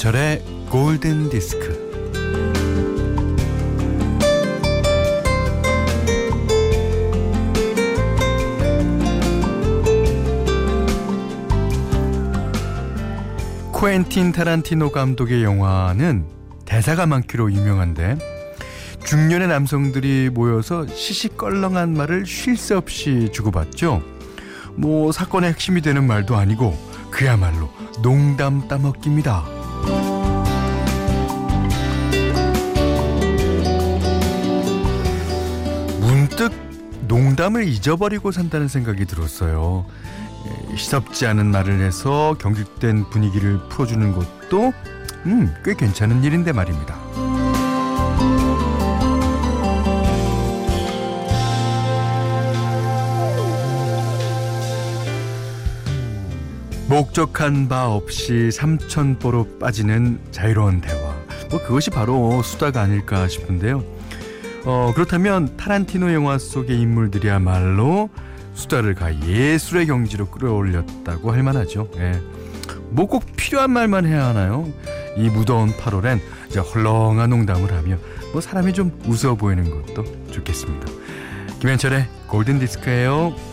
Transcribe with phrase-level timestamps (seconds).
[0.00, 1.90] 김현철의 골든 디스크.
[13.72, 16.24] 쿠엔틴 타란티노 감독의 영화는
[16.64, 18.16] 대사가 많기로 유명한데
[19.04, 24.02] 중년의 남성들이 모여서 시시껄렁한 말을 쉴 새 없이 주고받죠.
[24.76, 26.74] 뭐 사건의 핵심이 되는 말도 아니고
[27.10, 27.68] 그야말로
[28.02, 29.59] 농담 따먹기입니다.
[36.00, 36.52] 문득
[37.08, 39.86] 농담을 잊어버리고 산다는 생각이 들었어요.
[40.46, 44.72] 예, 시섭지 않은 말을 해서 경직된 분위기를 풀어주는 것도
[45.26, 46.96] 음, 꽤 괜찮은 일인데 말입니다.
[56.90, 61.14] 목적한 바 없이 삼천포로 빠지는 자유로운 대화.
[61.48, 63.84] 뭐 그것이 바로 수다가 아닐까 싶은데요.
[64.64, 68.10] 어, 그렇다면 타란티노 영화 속의 인물들이야말로
[68.54, 71.88] 수다를 가 예술의 경지로 끌어올렸다고 할 만하죠.
[71.98, 72.20] 예.
[72.88, 74.68] 뭐꼭 필요한 말만 해야 하나요?
[75.16, 76.18] 이 무더운 8월엔
[76.48, 77.98] 이제 헐렁한 농담을 하며
[78.32, 80.88] 뭐 사람이 좀 웃어 보이는 것도 좋겠습니다.
[81.60, 83.49] 김현철의 골든 디스크예요.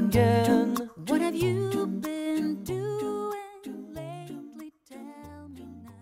[0.00, 0.76] Again.
[1.08, 4.72] What have you been doing lately?
[4.88, 5.92] Tell me now.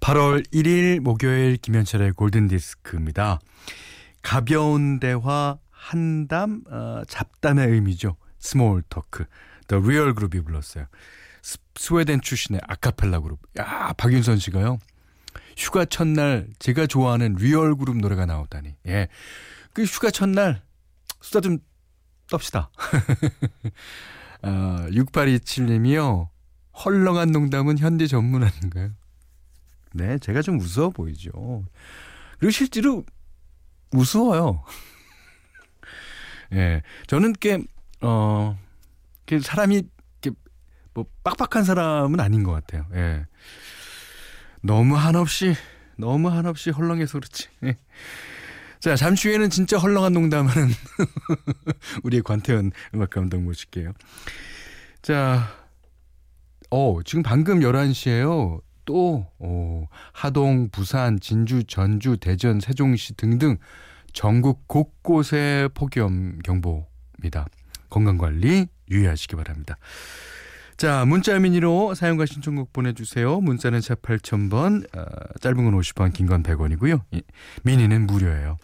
[0.00, 3.38] 8월 1일 목요일 김현철의 골든 디스크입니다.
[4.22, 8.16] 가벼운 대화 한담 어, 잡담의 의미죠.
[8.38, 9.24] Small Talk.
[9.68, 10.86] The Real Group이 불렀어요.
[11.42, 13.40] 스, 스웨덴 출신의 아카펠라 그룹.
[13.58, 14.78] 야, 박윤선 씨가요.
[15.56, 18.74] 휴가 첫날 제가 좋아하는 Real Group 노래가 나오다니.
[18.86, 19.08] 예.
[19.72, 20.62] 그 휴가 첫날
[21.26, 21.58] 수다 좀
[22.28, 22.70] 떱시다.
[24.42, 26.28] 아, 6827님이요.
[26.84, 28.92] 헐렁한 농담은 현대 전문 아닌가요?
[29.92, 31.64] 네, 제가 좀 우스워 보이죠.
[32.38, 33.04] 그리고 실제로
[33.92, 34.62] 우스워요.
[36.52, 37.58] 예, 저는 꽤,
[38.02, 38.56] 어,
[39.24, 39.82] 그 사람이,
[40.22, 40.38] 이렇게,
[40.94, 42.86] 뭐, 빡빡한 사람은 아닌 것 같아요.
[42.94, 43.26] 예.
[44.62, 45.54] 너무 한없이,
[45.96, 47.48] 너무 한없이 헐렁해서 그렇지.
[47.64, 47.76] 예.
[48.80, 50.68] 자, 잠시 후에는 진짜 헐렁한 농담하는
[52.04, 53.92] 우리의 관태현 음악 감독 모실게요.
[55.02, 55.48] 자,
[56.70, 58.60] 어, 지금 방금 11시에요.
[58.84, 63.56] 또, 어, 하동, 부산, 진주, 전주, 대전, 세종시 등등
[64.12, 67.46] 전국 곳곳에 폭염 경보입니다.
[67.90, 69.76] 건강관리 유의하시기 바랍니다.
[70.76, 73.40] 자, 문자 미니로 사용과 신청곡 보내주세요.
[73.40, 75.04] 문자는 샵 8000번, 어,
[75.40, 77.00] 짧은 건 50원, 긴 건 100원이고요.
[77.64, 78.58] 미니는 무료예요.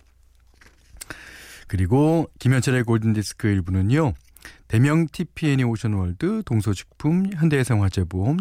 [1.72, 4.12] 그리고 김현철의 골든디스크 일부는요.
[4.68, 8.36] 대명 TPN이 오션월드, 동서식품, 현대해상화재보험,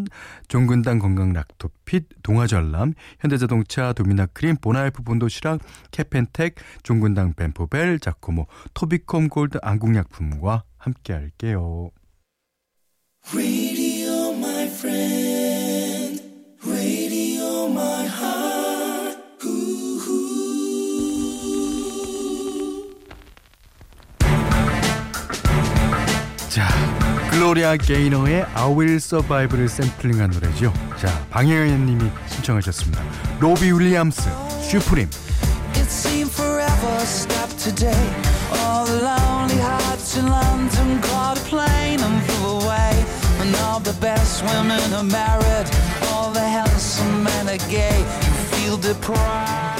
[0.49, 5.61] 종근당 건강 락토핏, 동아전람, 현대자동차, 도미나크림, 보나이프 본도시락,
[5.91, 11.91] 캐펜텍, 종근당 벤포벨, 자코모, 토비콤 골드 안국약품과 함께 할게요.
[13.33, 14.33] Radio,
[26.51, 26.67] 자,
[27.29, 30.73] 글로리아 게이너의 I Will Survive를 샘플링한 노래죠.
[30.99, 33.01] 자, 방혜연 님이 신청하셨습니다.
[33.39, 34.29] 로비 윌리엄스,
[34.69, 35.09] 슈프림.
[35.75, 37.95] It seemed forever stopped today.
[38.51, 42.99] All the lonely hearts in London caught a plane and flew away.
[43.39, 45.71] And all the best women are married.
[46.11, 47.95] All the handsome men are gay.
[47.95, 49.70] You feel deprived.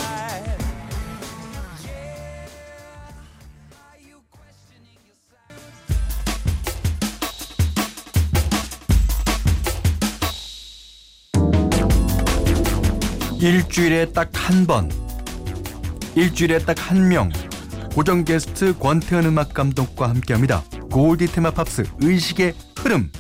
[13.41, 14.89] 일주일에 딱 한 번,
[16.15, 17.29] 일주일에 딱 한 명,
[17.95, 20.63] 고정 게스트 권태현 음악 감독과 함께합니다.
[20.91, 23.11] 골디 테마 팝스 의식의 흐름.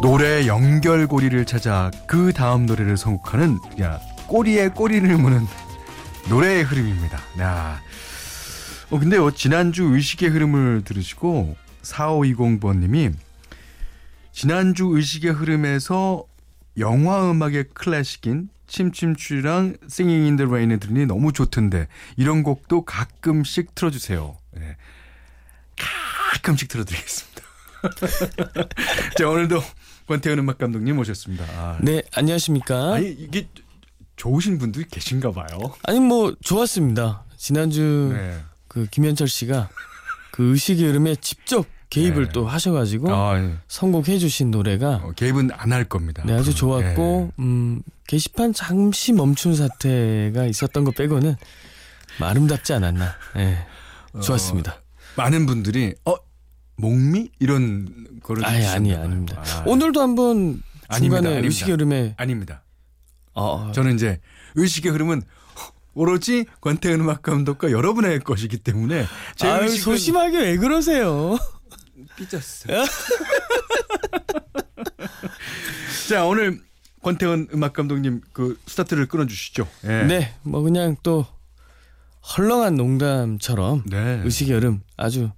[0.00, 5.46] 노래 연결고리를 찾아 그 다음 노래를 선곡하는 야 꼬리에 꼬리를 무는
[6.28, 7.20] 노래의 흐름입니다.
[7.40, 7.80] 야.
[8.90, 13.12] 어 근데 요 지난주 의식의 흐름을 들으시고 4520번님이
[14.32, 16.24] 지난주 의식의 흐름에서
[16.78, 21.86] 영화 음악의 클래식인 침침추리랑 Singing in the Rain을 들으니 너무 좋던데
[22.16, 24.36] 이런 곡도 가끔씩 틀어주세요.
[24.52, 24.76] 네.
[26.32, 27.42] 가끔씩 틀어드리겠습니다.
[29.18, 29.62] 자 오늘도
[30.06, 31.44] 권태현 음악 감독님 모셨습니다.
[31.44, 32.94] 아, 네, 안녕하십니까?
[32.94, 33.48] 아니 이게
[34.16, 35.74] 좋으신 분들이 계신가 봐요.
[35.84, 37.24] 아니 뭐 좋았습니다.
[37.36, 38.40] 지난주 네.
[38.68, 39.68] 그 김현철 씨가
[40.30, 42.32] 그 의식의 흐름에 직접 개입을 네.
[42.32, 43.52] 또 하셔가지고 아, 예.
[43.68, 46.22] 선곡해주신 노래가 어, 개입은 안 할 겁니다.
[46.26, 51.36] 네 아주 좋았고 음 게시판 잠시 멈춘 사태가 있었던 것 빼고는
[52.18, 53.12] 뭐 아름답지 않았나.
[53.36, 53.58] 네,
[54.22, 54.72] 좋았습니다.
[54.72, 54.76] 어,
[55.16, 56.14] 많은 분들이 어
[56.76, 58.94] 목미 이런 거를 아니 아니.
[58.94, 59.42] 아닙니다.
[59.44, 60.62] 아, 오늘도 한번
[60.94, 61.46] 중간에 아닙니다.
[61.46, 62.62] 의식의 흐름에 아닙니다.
[63.34, 64.18] 어, 저는 이제
[64.54, 65.22] 의식의 흐름은
[65.94, 69.04] 오로지 권태현 음악 감독과 여러분의 것이기 때문에
[69.36, 71.36] 제 아유, 의식은 소심하게 왜 그러세요?
[72.16, 72.84] 삐졌어요.
[76.08, 76.60] 자 오늘
[77.02, 79.66] 권태현 음악 감독님 그 스타트를 끊어주시죠.
[79.84, 80.04] 예.
[80.04, 81.26] 네, 뭐 그냥 또
[82.36, 84.20] 헐렁한 농담처럼 네.
[84.24, 85.30] 의식의 흐름 아주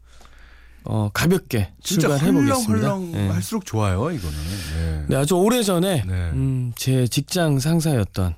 [0.84, 2.88] 어, 가볍게 진짜 출발해 보겠습니다.
[2.88, 3.28] 헐렁헐렁 네.
[3.28, 4.38] 할수록 좋아요 이거는.
[4.74, 5.04] 네.
[5.08, 6.30] 네, 아주 오래 전에 네.
[6.32, 8.34] 음, 제 직장 상사였던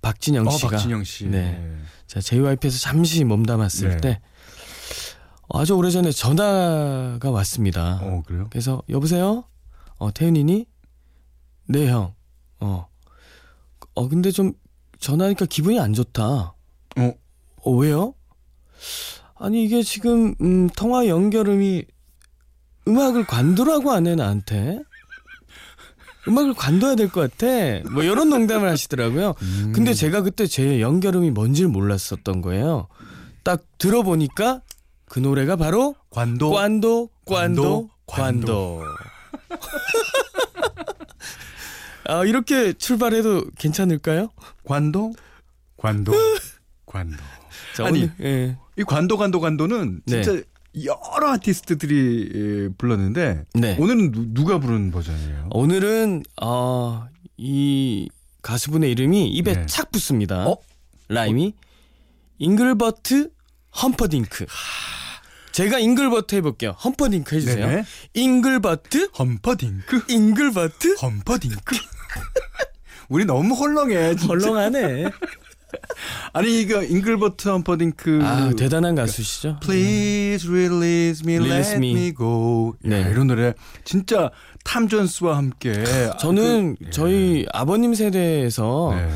[0.00, 1.26] 박진영 어, 씨가 박진영 씨.
[1.26, 1.60] 네.
[2.06, 3.96] 자, JYP에서 잠시 몸담았을 네.
[3.96, 4.31] 때 어,
[5.50, 8.00] 아주 오래 전에 전화가 왔습니다.
[8.02, 8.46] 어 그래요?
[8.50, 9.44] 그래서 여보세요?
[9.98, 10.66] 어, 태윤이니?
[11.68, 12.14] 네, 형.
[12.60, 12.86] 어.
[13.94, 14.52] 어, 근데 좀
[14.98, 16.24] 전화하니까 기분이 안 좋다.
[16.96, 17.12] 어
[17.64, 18.14] 어, 왜요?
[19.36, 21.84] 아니, 이게 지금, 음, 통화 연결음이
[22.88, 24.80] 음악을 관두라고 하네, 나한테.
[26.28, 27.46] 음악을 관둬야 될 것 같아.
[27.90, 29.34] 뭐, 이런 농담을 하시더라고요.
[29.42, 29.72] 음.
[29.74, 32.86] 근데 제가 그때 제 연결음이 뭔지를 몰랐었던 거예요.
[33.44, 34.62] 딱 들어보니까
[35.12, 38.82] 그 노래가 바로 관도 관도, 관도, 관도, 관도.
[42.08, 44.30] 아, 이렇게 출발해도 괜찮을까요?
[44.64, 45.12] 관도
[45.76, 46.12] 관도
[46.86, 47.18] 관도.
[47.76, 48.56] 자, 아니, 오늘, 예.
[48.78, 50.22] 이 관도 관도 관도는 네.
[50.22, 50.42] 진짜
[50.82, 53.76] 여러 아티스트들이 예, 불렀는데 네.
[53.78, 55.48] 오늘은 누, 가 부른 버전이에요?
[55.50, 57.06] 오늘은 어,
[57.36, 58.08] 이
[58.40, 59.66] 가수분의 이름이 입에 네.
[59.66, 60.48] 착 붙습니다.
[60.48, 60.56] 어?
[61.08, 61.52] rhyme이
[62.38, 63.30] 잉글버트
[63.82, 64.46] 험퍼딩크.
[65.52, 66.70] 제가 잉글버트 해볼게요.
[66.82, 67.66] 험퍼딩크 해주세요.
[67.66, 67.84] 네네.
[68.14, 70.94] 잉글버트, 험퍼딩크 잉글버트.
[71.00, 71.76] 험퍼딩크.
[73.08, 74.16] 우리 너무 헐렁해.
[74.16, 74.26] 진짜.
[74.26, 75.04] 헐렁하네.
[76.34, 78.20] 아니 이거 잉글버트 험퍼딩크.
[78.22, 79.58] 아 대단한 가수시죠.
[79.62, 81.94] Please release me, Release let me.
[81.94, 82.74] me go.
[82.82, 83.04] 네.
[83.04, 83.10] 네.
[83.10, 84.30] 이런 노래 진짜
[84.64, 85.72] 탐 존스와 함께.
[86.20, 86.90] 저는 그, 예.
[86.90, 89.08] 저희 아버님 세대에서 네.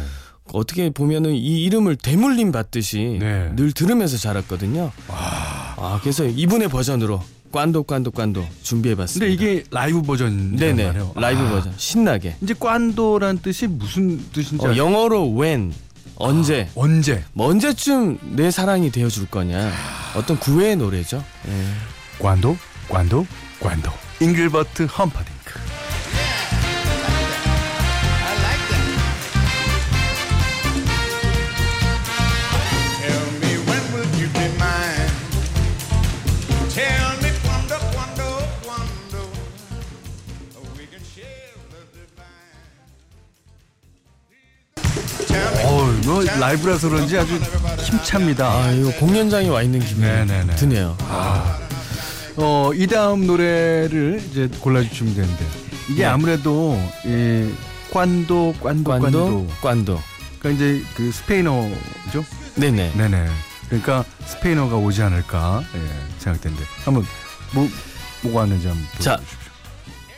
[0.52, 3.50] 어떻게 보면은 이 이름을 대물림 받듯이 네.
[3.56, 4.92] 늘 들으면서 자랐거든요.
[5.08, 7.20] 아 그래서 이분의 버전으로
[7.52, 9.26] 꽌도 꽌도 꽌도 준비해봤습니다.
[9.26, 11.12] 근데 이게 라이브 버전 네네 말이에요.
[11.16, 15.72] 라이브 아, 버전 신나게 이제 꽌도란 뜻이 무슨 뜻인지 어, 알- 영어로 when
[16.16, 17.22] 언제 언제?
[17.34, 19.70] 뭐 언제쯤 내 사랑이 되어줄 거냐
[20.16, 21.22] 어떤 구애의 노래죠.
[21.48, 22.22] 예.
[22.22, 22.56] 꽌도
[22.88, 23.26] 꽌도
[23.60, 23.90] 꽌도.
[24.20, 25.34] 잉글버트 험퍼딩
[46.06, 47.34] 이거 라이브라서 그런지 아주
[47.80, 48.48] 힘찹니다.
[48.48, 50.54] 아 이거 공연장에 와 있는 기분이 네네네.
[50.54, 50.96] 드네요.
[52.36, 55.44] 어, 이 다음 노래를 이제 골라주시면 되는데
[55.90, 56.04] 이게 네.
[56.04, 57.52] 아무래도 이
[57.92, 60.00] 꽌도 꽌도 꽌도 꽌도
[60.38, 62.24] 그러니까 이제 그 스페인어죠?
[62.54, 62.92] 네네.
[62.96, 63.26] 네네.
[63.66, 65.80] 그러니까 스페인어가 오지 않을까 예,
[66.20, 67.04] 생각되는데 한번
[67.52, 67.68] 뭐
[68.22, 69.16] 뭐가 왔는지 한번 자.
[69.16, 69.50] 보여주십시오.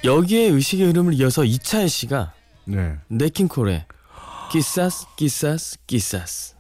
[0.04, 2.33] 여기에 의식의 흐름을 이어서 이차혜 씨가
[2.66, 2.97] 네.
[3.09, 3.87] 네킹콜의
[4.50, 6.55] 끼사스 끼사스 끼사스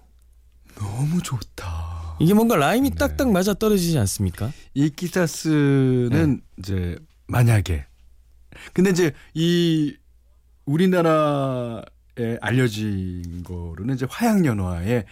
[0.74, 2.16] 너무 좋다.
[2.20, 2.96] 이게 뭔가 라임이 네.
[2.96, 4.52] 딱딱 맞아 떨어지지 않습니까?
[4.74, 6.42] 이 키사스는 네.
[6.58, 7.86] 이제 만약에
[8.72, 9.96] 근데 이제 이
[10.64, 11.82] 우리나라에
[12.40, 15.04] 알려진 거로는 이제 화양연화의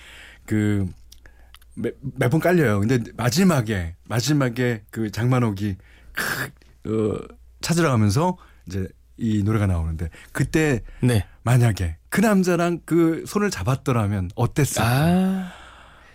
[0.44, 2.80] 그몇번 깔려요.
[2.80, 5.76] 근데 마지막에 마지막에 그 장만옥이
[6.12, 7.18] 크, 어,
[7.60, 11.24] 찾으러 가면서 이제 이 노래가 나오는데 그때 네.
[11.42, 14.84] 만약에 그 남자랑 그 손을 잡았더라면 어땠을까?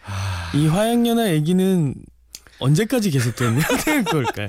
[0.05, 1.96] 아, 이 화양연화 얘기는
[2.60, 3.60] 언제까지 계속되는
[4.05, 4.48] 걸까요?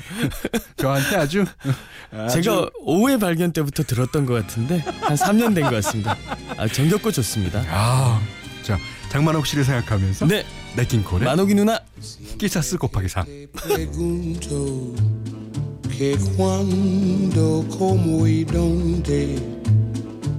[0.76, 1.44] 저한테 아주,
[2.12, 6.16] 아주 제가 5회 발견 때부터 들었던 것 같은데 한 3년 된 것 같습니다.
[6.59, 7.62] 아, 정겹고 좋습니다.
[7.68, 8.21] 아,
[8.62, 8.78] 자
[9.11, 10.44] 장만옥 씨를 생각하면서 네,
[10.76, 11.80] 네킹콜의 만옥이 누나
[12.38, 14.94] 끼사스 곱하기 3 pregunto
[16.02, 19.38] que cuando como y dónde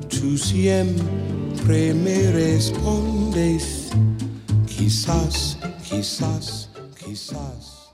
[0.10, 3.89] tú siempre me respondes,
[4.67, 7.93] quizás, quizás, quizás.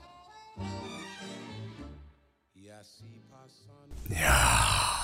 [2.56, 3.86] Y así pasan.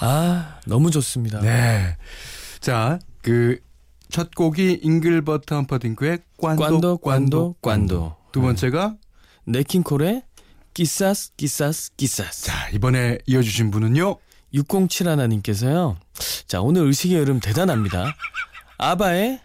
[0.00, 1.40] 아 너무 좋습니다.
[1.42, 1.96] 네.
[2.58, 3.60] 자, 그
[4.08, 8.16] 첫 곡이 잉글버트 험퍼딩크의 꽌도 꽌도, 꽌도.
[8.32, 8.96] 두 번째가
[9.44, 10.22] 네킹콜의
[10.76, 12.44] 기사스 기사스 기사스.
[12.44, 14.18] 자, 이번에 이어 주신 분은요.
[14.52, 15.96] 6071 하나님께서요.
[16.46, 18.14] 자 오늘 의식의 흐름 대단합니다.
[18.76, 19.40] 아바의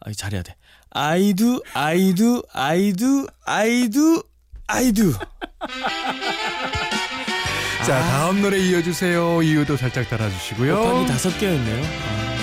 [0.00, 0.56] 아 잘해야 돼.
[0.88, 4.22] 아이두 아이두 아이두 아이두
[4.66, 5.12] 아이두.
[7.86, 9.42] 자, 다음 노래 이어 주세요.
[9.42, 10.80] 이유도 살짝 달아 주시고요.
[10.80, 11.84] 곱하기 다섯 개였네요.
[11.84, 12.33] 아.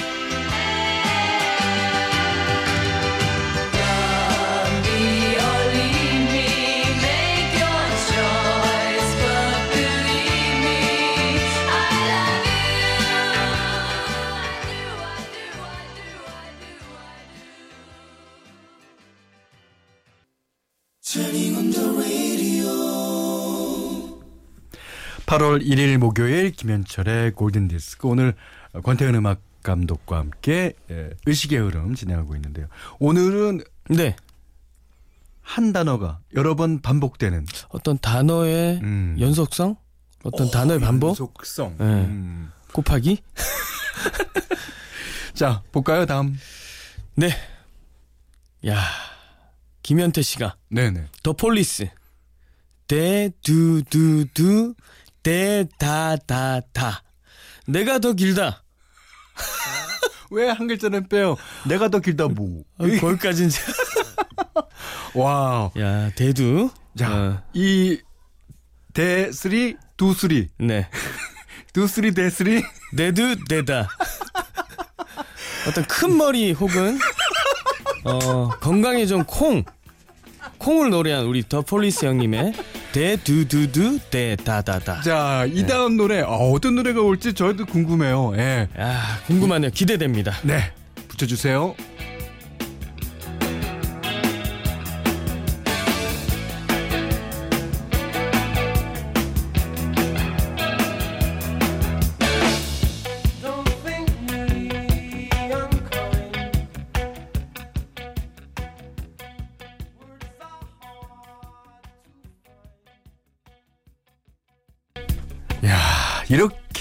[25.32, 28.34] 팔월 1일 목요일 김현철의 골든 디스크 오늘
[28.84, 32.68] 권태현 음악 감독과 함께 예, 의식의 흐름 진행하고 있는데요.
[33.00, 34.18] 오늘은 네.
[35.40, 39.16] 한 단어가 여러 번 반복되는 어떤 단어의 음.
[39.22, 39.78] 연속성,
[40.24, 41.78] 어떤 단어의 반복, 연속성.
[41.80, 41.86] 네.
[41.86, 42.52] 음.
[42.74, 43.24] 곱하기.
[45.34, 46.06] 자, 볼까요?
[46.06, 46.38] 다음.
[47.16, 47.30] 네.
[48.68, 48.82] 야,
[49.82, 51.06] 김현태 씨가 네네.
[51.24, 51.88] The Police
[52.88, 54.74] 대두두두
[55.24, 57.04] 대다다다
[57.68, 58.64] 내가 더 길다.
[60.32, 61.36] 왜 한 글자는 빼요?
[61.68, 62.64] 내가 더 길다 뭐.
[62.78, 63.60] 어, 거기까지 이제
[65.16, 65.72] 와.
[65.78, 66.70] 야 대두.
[66.98, 68.00] 자, 어, 이
[68.94, 70.90] 대쓰리 두쓰리 네.
[71.74, 72.64] 두쓰리 대쓰리
[72.94, 73.88] 내두 내다.
[75.68, 76.98] 어떤 큰 머리 혹은
[78.04, 79.64] 어 건강에 좀 콩.
[80.58, 82.54] 콩을 노래한 우리 The Police 형님의
[82.92, 85.02] 대두두두 대다다다.
[85.02, 88.34] 자, 이 다음 노래 어, 어떤 노래가 올지 저희도 궁금해요.
[88.38, 88.68] 예.
[88.80, 89.72] 야 궁금하네요.
[89.72, 90.34] 기대됩니다.
[90.44, 90.72] 네.
[91.08, 91.76] 붙여 주세요.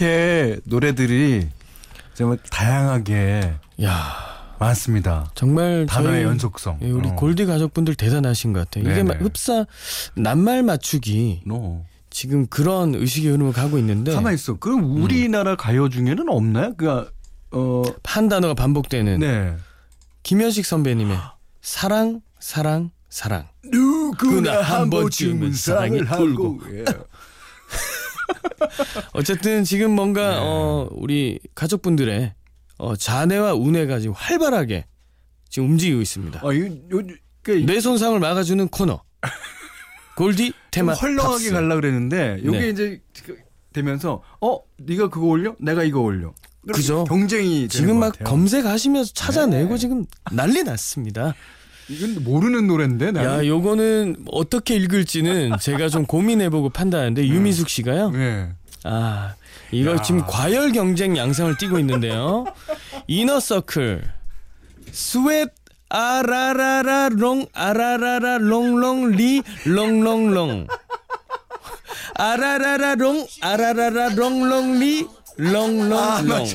[0.01, 1.49] 이렇게 노래들이
[2.15, 5.31] 정말 다양하게 야 많습니다.
[5.35, 6.79] 정말 단어의 연속성.
[6.83, 7.17] 예, 우리 어.
[7.17, 8.85] 골디 가족분들 대단하신 것 같아요.
[8.85, 9.15] 이게 네네.
[9.15, 9.67] 막 흡사
[10.15, 14.55] 낱말 맞추기 너 지금 그런 의식의 흐름을 가고 있는데 가만 있어.
[14.55, 16.75] 그럼 우리나라 가요 중에는 없나요?
[16.77, 17.11] 그니까
[17.53, 19.57] 어, 한 단어가 반복되는 네.
[20.23, 21.19] 김현식 선배님의
[21.61, 26.59] 사랑 사랑 사랑 누구나 한한 번쯤은 사랑이 사랑을 하고.
[28.31, 29.03] 예.
[29.15, 30.37] 어쨌든 지금 뭔가 네.
[30.41, 32.35] 어 우리 가족분들의
[32.79, 34.87] 어 자뇌와 우뇌가 지금 활발하게
[35.49, 36.41] 지금 움직이고 있습니다.
[36.43, 37.03] 아, 요, 요,
[37.43, 39.03] 그 뇌 손상을 막아주는 코너
[40.17, 41.51] 골디 테마 헐렁하게.
[41.51, 42.69] 갈라 그랬는데 요게 네.
[42.71, 43.37] 이제 그-
[43.73, 46.35] 되면서 어 네가 그거 올려 내가 이거 올려
[46.73, 47.05] 그죠.
[47.05, 48.29] 경쟁이 지금 것막 같아요.
[48.29, 49.79] 검색하시면서 찾아내고 네.
[49.79, 51.35] 지금 난리 났습니다.
[51.91, 58.11] 이건 모르는 노래인데 야, 나는 요거는 어떻게 읽을지는 제가 좀 고민해보고 판단하는데 유미숙 씨가요.
[58.11, 58.49] 네.
[58.85, 59.35] 아,
[59.73, 60.03] 이거 야.
[60.03, 62.45] 지금 과열 경쟁 양상을 띠고 있는데요.
[63.09, 64.05] 이너서클,
[64.93, 65.53] 스웨트
[65.89, 70.69] 아라라라 롱 아라라라 롱롱 리 롱롱롱
[72.15, 76.47] 아라라라 롱 아라라라 롱롱 리 롱롱롱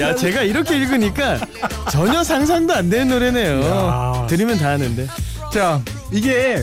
[0.00, 1.38] 야 제가 이렇게 읽으니까
[1.90, 4.26] 전혀 상상도 안 되는 노래네요 야.
[4.28, 5.06] 들으면 다 아는데
[5.52, 5.80] 자
[6.12, 6.62] 이게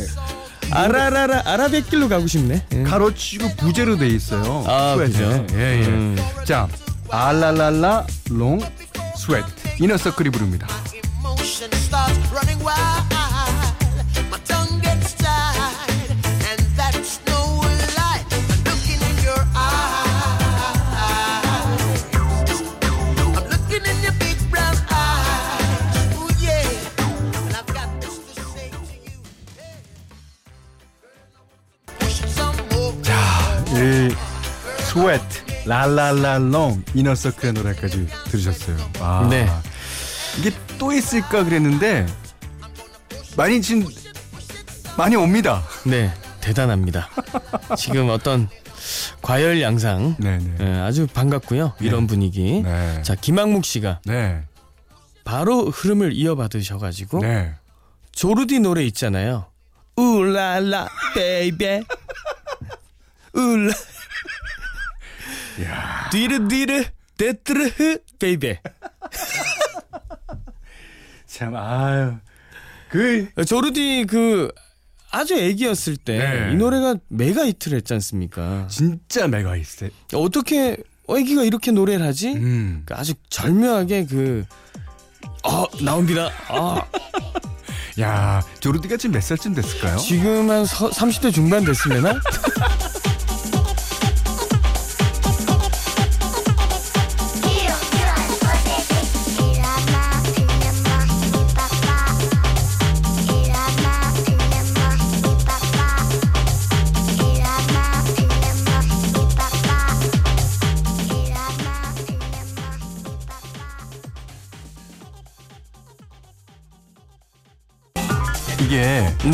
[0.72, 2.84] 아라라라 아라뱃길로 가고 싶네 예.
[2.84, 4.96] 가로 치고 부제로 돼 있어요 아.
[4.96, 5.46] 그죠?
[5.54, 5.86] 예, 예.
[5.86, 6.18] 음.
[6.46, 6.68] 자
[7.10, 8.60] 알랄랄라 롱
[9.16, 9.46] 스웨트
[9.80, 10.68] 이너서클이 부릅니다
[34.94, 39.48] 스웨트 랄랄랄롱 이너서클의 노래까지 들으셨어요 아, 네.
[40.38, 42.06] 이게 또 있을까 그랬는데
[43.36, 43.88] 많이 지금
[44.96, 47.10] 많이 옵니다 네, 대단합니다.
[47.78, 48.50] 지금 어떤
[49.22, 50.16] 과열 양상.
[50.20, 50.56] 네네.
[50.60, 51.74] 예, 아주 반갑고요.
[51.80, 52.62] 이런 분위기.
[52.62, 53.02] 네.
[53.02, 54.44] 자, 김학묵 씨가 네.
[55.24, 57.54] 바로 흐름을 이어받으셔가지고 네.
[58.12, 59.46] 조르디 노래 있잖아요.
[59.96, 61.84] Oh là là bébé
[63.34, 64.03] 울라 야.
[66.12, 66.84] Dur dur
[67.18, 68.60] d'être bébé
[71.28, 72.16] 참 아유.
[72.90, 74.52] 그 조르디 그
[75.12, 76.54] 아주 애기였을 때이 네.
[76.56, 78.68] 노래가 mega hit를 했지 않습니까?
[78.70, 79.90] 진짜 mega hit.
[80.14, 80.78] 어떻게
[81.10, 82.34] 애기가 이렇게 노래를 하지?
[82.34, 82.84] 음.
[82.86, 84.46] 그 아주 절묘하게 그
[85.44, 86.30] 아, 나옵니다.
[86.48, 86.86] 아,
[88.00, 89.98] 야, 조르디가 지금 몇 살쯤 됐을까요?
[89.98, 92.20] 지금 한 서, 30대 중반 됐으려나?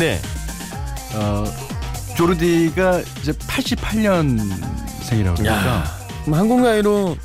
[0.00, 0.20] 네.
[1.14, 1.44] 어,
[2.16, 5.84] 조르디가 이제 88년생이라고 그러니까
[6.24, 7.18] 한국 나이로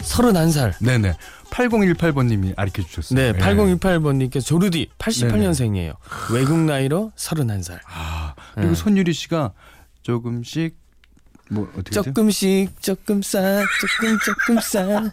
[0.00, 0.74] 31살.
[0.84, 1.14] 네네
[1.50, 3.16] 8018번님이 알려 주셨어요.
[3.16, 3.32] 네, 예.
[3.40, 5.94] 8018번님께 조르디 88년생이에요.
[6.32, 7.78] 외국 나이로 31살.
[7.86, 8.74] 아, 그리고 네.
[8.74, 9.52] 손유리 씨가
[10.02, 10.76] 조금씩
[11.48, 15.12] 뭐 어떻게 죠 조금씩 조금 싸 조금 조금 싸.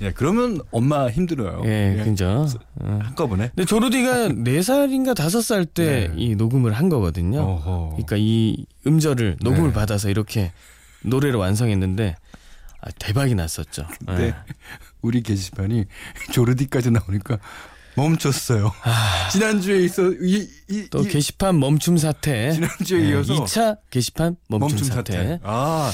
[0.00, 1.62] 예, 그러면 엄마 힘들어요.
[1.66, 2.46] 예, 예, 그죠.
[2.80, 2.98] 어.
[3.02, 3.48] 한꺼번에.
[3.54, 6.14] 근데 조르디가 4살인가 5살 때 네.
[6.16, 7.40] 이 녹음을 한 거거든요.
[7.40, 7.88] 어허.
[7.90, 9.74] 그러니까 이 음절을 녹음을 네.
[9.74, 10.52] 받아서 이렇게
[11.02, 12.16] 노래를 완성했는데
[12.80, 13.86] 아, 대박이 났었죠.
[14.06, 14.14] 네.
[14.20, 14.34] 예.
[15.00, 15.84] 우리 게시판이
[16.32, 17.38] 조르디까지 나오니까
[17.96, 18.72] 멈췄어요.
[19.30, 20.86] 지난주에 있어 이, 이, 아.
[20.90, 22.52] 또 이- 게시판 멈춤 사태.
[22.52, 25.12] 지난주에 이어서 2차 게시판 멈춤, 멈춤 사태.
[25.12, 25.40] 사태.
[25.44, 25.92] 아,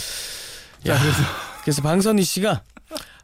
[0.87, 1.19] 야, 그래서
[1.63, 2.63] 그래서 방선희 씨가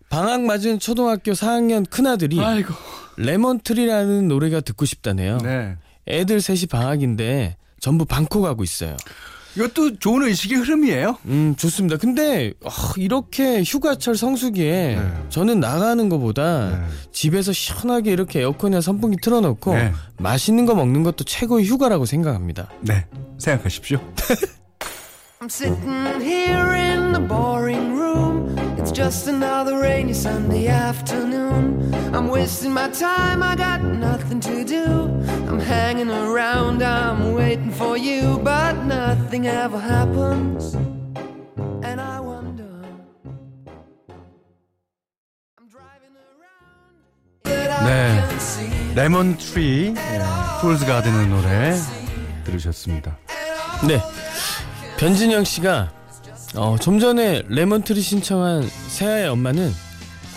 [0.08, 2.72] 방학 맞은 초등학교 4학년 큰아들이 아이고.
[3.16, 5.38] 레몬트리라는 노래가 듣고 싶다네요.
[5.38, 5.76] 네.
[6.08, 8.96] 애들 셋이 방학인데 전부 방콕 가고 있어요.
[9.56, 11.16] 이것도 좋은 의식의 흐름이에요.
[11.26, 11.96] 음 좋습니다.
[11.96, 15.12] 근데 어, 이렇게 휴가철 성수기에 네.
[15.30, 16.86] 저는 나가는 것보다 네.
[17.10, 19.92] 집에서 시원하게 이렇게 에어컨이나 선풍기 틀어놓고 네.
[20.18, 22.68] 맛있는 거 먹는 것도 최고의 휴가라고 생각합니다.
[22.82, 23.06] 네.
[23.38, 23.98] 생각하십시오.
[28.96, 31.92] just another rainy Sunday afternoon.
[32.14, 34.84] I'm wasting my time, I got nothing to do.
[35.48, 40.74] I'm hanging around, I'm waiting for you, but nothing ever happens.
[41.84, 42.72] And I wonder.
[45.58, 47.84] I'm driving around.
[47.84, 48.24] 네.
[48.30, 48.94] can see.
[48.94, 49.94] 레몬 트리
[50.62, 51.74] 폴즈 가든의 노래
[52.44, 53.18] 들으셨습니다.
[53.86, 54.00] 네.
[54.96, 55.95] 변진영 씨가
[56.56, 59.74] 어, 좀 전에 Lemon Tree 신청한 세아의 엄마는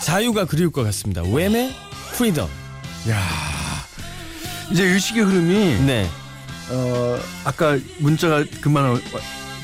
[0.00, 1.22] 자유가 그리울 것 같습니다.
[1.22, 1.72] Wham!의
[2.12, 2.48] Freedom.
[3.08, 3.20] 야.
[4.70, 5.54] 이제 의식의 흐름이
[5.86, 6.06] 네.
[6.70, 9.00] 어 아까 문자가 그만 어-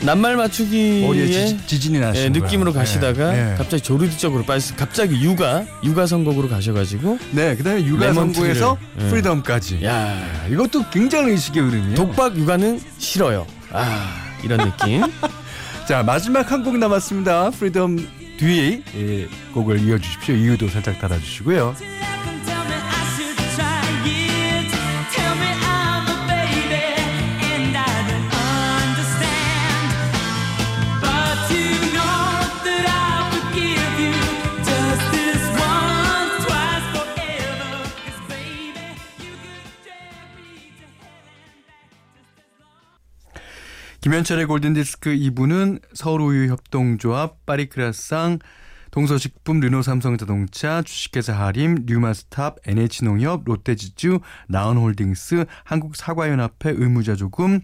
[0.02, 2.72] 낱말 머리에 지, 지진이 예, 나시는 느낌으로.
[2.72, 3.54] 가시다가 네, 네.
[3.56, 9.06] 갑자기 조르디 쪽으로 빠졌 갑자기 육아 육아 선곡으로 가셔가지고 네, 그다음에 육아 Lemon 선곡에서 Tree를,
[9.06, 9.10] 예.
[9.10, 9.84] Freedom까지.
[9.84, 11.94] 야 이것도 굉장히 의식의 흐름이에요.
[11.94, 13.46] 독박 육아는 싫어요.
[13.72, 15.02] 아 이런 느낌.
[15.86, 17.50] 자 마지막 한 곡 남았습니다.
[17.50, 17.96] Freedom
[18.38, 20.34] 뒤에 예, 곡을 이어주십시오.
[20.34, 21.74] 이유도 살짝 달아주시고요.
[44.06, 48.38] 김현철의 골든디스크 2부는 서울우유협동조합, 파리크라상,
[48.92, 57.62] 동서식품, 르노삼성자동차, 주식회사 하림, 뉴마스탑, NH농협, 롯데지주, 나은홀딩스, 한국사과연합회 의무자조금,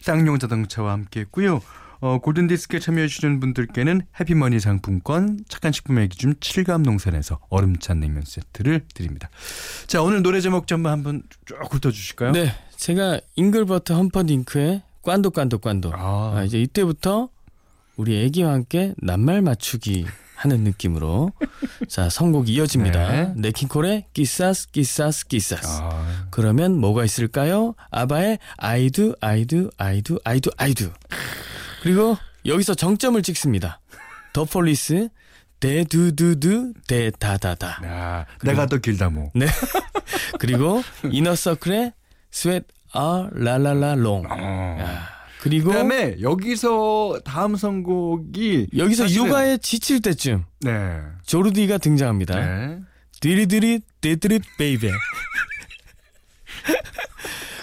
[0.00, 1.60] 쌍용자동차와 함께했고요.
[2.00, 9.28] 어, 골든디스크에 참여해주시는 분들께는 해피머니 상품권, 착한 식품의 기준 7감 농산에서 얼음찬 냉면 세트를 드립니다.
[9.86, 12.32] 자, 오늘 노래 제목 좀 한번 쭉 훑어주실까요?
[12.32, 15.92] 네, 제가 잉글버트 험퍼딩크의 꽌도 꽌도 꽌도.
[15.94, 16.34] 아.
[16.36, 17.28] 아, 이제 이때부터
[17.96, 21.32] 우리 애기와 함께 낱말 맞추기 하는 느낌으로
[21.88, 23.12] 자 선곡 이어집니다.
[23.12, 23.32] 네.
[23.36, 25.80] 냇킹콜의 Quizás Quizás Quizás.
[25.80, 27.74] 아, 그러면 뭐가 있을까요?
[27.90, 30.90] 아바의 아이두 아이두 아이두 아이두 아이두.
[31.82, 33.80] 그리고 여기서 정점을 찍습니다.
[34.32, 35.08] 더 폴리스
[35.60, 37.80] 대두두두 대다다다.
[37.84, 39.30] 야, 내가 더 길다 뭐.
[39.34, 39.46] 네.
[40.38, 41.92] 그리고 이너서클의
[42.30, 44.24] 스웨트 아 라라라 롱.
[44.30, 44.76] 어.
[44.80, 45.08] 야,
[45.40, 51.00] 그리고 그다음에 여기서 다음 선곡이 여기서 사실은- 육아에 지칠 때쯤 네.
[51.26, 52.34] 조르디가 등장합니다.
[52.40, 52.78] 네.
[53.20, 54.90] 디리디리 디리디리 bébé.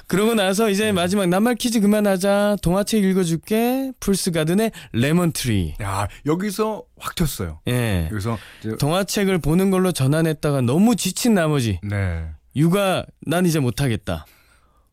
[0.08, 2.58] 그러고 나서 이제 마지막 낱말 퀴즈 그만하자.
[2.62, 3.94] 동화책 읽어줄게.
[4.02, 5.76] Fool's Garden의 Lemon Tree.
[5.82, 7.62] 야 여기서 확 튀었어요.
[7.70, 8.10] 예.
[8.12, 12.26] 여기서 이제- 동화책을 보는 걸로 전환했다가 너무 지친 나머지 네.
[12.58, 14.26] 육아 난 이제 못하겠다.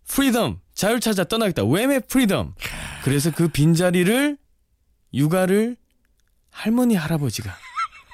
[0.09, 1.63] Freedom 자유를 찾아 떠나겠다.
[1.63, 2.55] Wham의 Freedom.
[3.05, 4.37] 그래서 그 빈자리를
[5.15, 5.77] 육아를
[6.51, 7.55] 할머니 할아버지가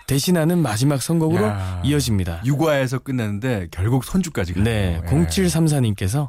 [0.07, 1.83] 대신하는 마지막 선곡으로 야.
[1.85, 2.43] 이어집니다.
[2.45, 4.65] 육아에서 끝났는데 결국 손주까지 가요.
[4.65, 5.09] 네, 예.
[5.09, 6.29] 0734님께서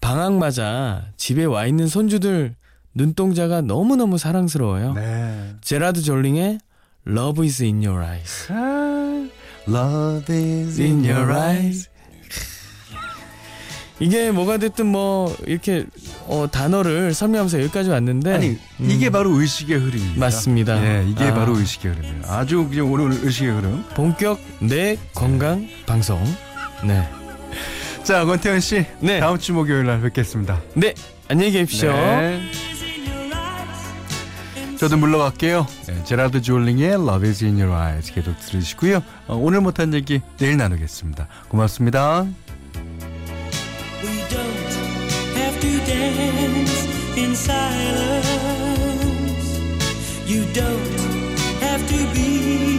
[0.00, 2.56] 방학 맞아 집에 와 있는 손주들
[2.94, 4.94] 눈동자가 너무너무 사랑스러워요.
[4.94, 5.54] 네.
[5.60, 6.58] 제라드 졸링의
[7.06, 8.52] Love is in your eyes.
[9.68, 11.88] Love is in your eyes.
[14.02, 15.86] 이게 뭐가 됐든 뭐 이렇게
[16.26, 20.12] 어, 단어를 설명하면서 여기까지 왔는데 아니 이게 바로 의식의 흐름입니다.
[20.12, 20.18] 네.
[20.18, 20.20] 음.
[20.20, 20.84] 맞습니다.
[20.84, 21.34] 예, 이게 아.
[21.34, 22.22] 바로 의식의 흐름이에요.
[22.26, 23.84] 아주 그냥 오늘 의식의 흐름.
[23.94, 26.20] 본격 내 건강 방송.
[26.82, 27.08] 네.
[28.02, 28.84] 자, 권태현 씨.
[28.98, 29.20] 네.
[29.20, 30.60] 다음 주 목요일 날 뵙겠습니다.
[30.74, 30.94] 네.
[31.28, 31.92] 안녕히 계십시오.
[31.92, 32.40] 네.
[34.78, 35.64] 저도 물러갈게요.
[35.86, 39.00] 네, 제라드 졸링의 Love is in your eyes 계속 들으시고요.
[39.28, 41.28] 어, 오늘 못한 얘기 내일 나누겠습니다.
[41.48, 42.26] 고맙습니다.
[47.22, 48.24] in silence.
[50.26, 52.71] You don't have to be.